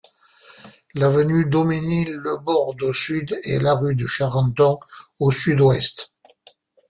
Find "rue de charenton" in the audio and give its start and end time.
3.75-4.79